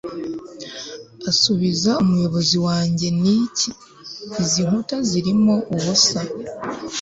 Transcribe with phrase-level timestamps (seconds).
[1.29, 3.69] asubiza umuyobozi wanjye niki!
[4.41, 6.19] izi nkuta zirimo ubusa